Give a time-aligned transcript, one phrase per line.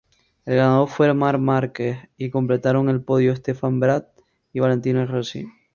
[0.47, 4.07] El ganador fue Marc Márquez y completaron el podio Stefan Bradl
[4.51, 5.45] y Valentino Rossi.